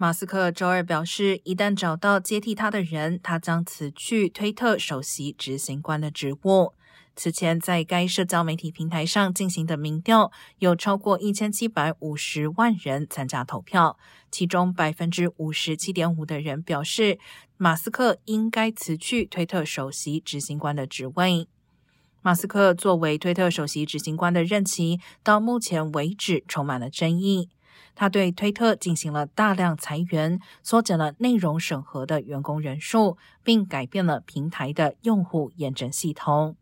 [0.00, 6.72] 马斯克周二表示，一旦找到接替他的人，他将辞去推特首席执行官的职务。
[7.16, 10.30] 此前，在该社交媒体平台上进行的民调，
[10.60, 13.98] 有超过一千七百五十万人参加投票，
[14.30, 17.18] 其中百分之五十七点五的人表示，
[17.56, 21.48] 马斯克应该辞去推特首席执行官的职位。
[22.22, 27.48] 马斯克作为推特首席执行官的任期，到目前为止充满了争议。
[27.94, 36.56] 他对推特进行了大量裁员，缩减了内容审核的员工人数，并改变了平台的用户验证系统。